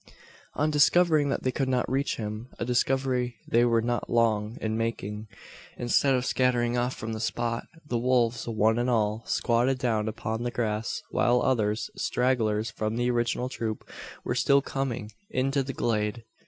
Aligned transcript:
On 0.55 0.71
discovering 0.71 1.29
that 1.29 1.43
they 1.43 1.51
could 1.51 1.69
not 1.69 1.87
reach 1.87 2.15
him 2.15 2.47
a 2.57 2.65
discovery 2.65 3.35
they 3.47 3.63
were 3.65 3.83
not 3.83 4.09
long 4.09 4.57
in 4.59 4.75
making 4.75 5.27
instead 5.77 6.15
of 6.15 6.25
scattering 6.25 6.75
off 6.75 6.95
from 6.95 7.13
the 7.13 7.19
spot, 7.19 7.65
the 7.85 7.99
wolves, 7.99 8.47
one 8.47 8.79
and 8.79 8.89
all, 8.89 9.21
squatted 9.27 9.77
down 9.77 10.07
upon 10.07 10.41
the 10.41 10.49
grass; 10.49 11.03
while 11.11 11.43
others, 11.43 11.91
stragglers 11.95 12.71
from 12.71 12.95
the 12.95 13.11
original 13.11 13.47
troop, 13.47 13.87
were 14.25 14.33
still 14.33 14.63
coming 14.63 15.11
into 15.29 15.61
the 15.61 15.71
glade. 15.71 16.23